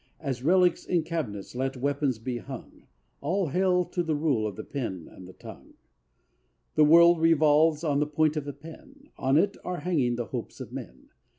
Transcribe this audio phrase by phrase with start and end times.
[0.19, 2.87] As relics in cabinets let weapons be hung—
[3.21, 5.75] All hail to the rule of the pen and the tongue.
[6.73, 10.59] The world revolves on the point of a pen; On it are hanging the hopes
[10.59, 11.09] of men.